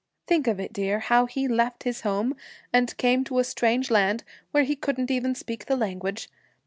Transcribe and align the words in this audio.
Think 0.25 0.47
of 0.47 0.59
it, 0.59 0.73
dear, 0.73 0.97
how 0.97 1.27
he 1.27 1.47
left 1.47 1.83
his 1.83 2.01
home, 2.01 2.35
and 2.73 2.97
came 2.97 3.23
to 3.25 3.37
a 3.37 3.43
strange 3.43 3.91
land, 3.91 4.23
where 4.49 4.63
he 4.63 4.75
couldn't 4.75 5.11
even 5.11 5.35
speak 5.35 5.67
the 5.67 5.75
language. 5.75 6.27